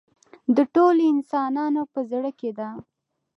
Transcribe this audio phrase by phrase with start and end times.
[0.55, 2.69] د ټولو انسانانو په زړه کې ده.